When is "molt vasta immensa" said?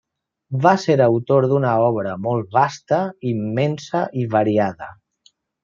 2.29-4.05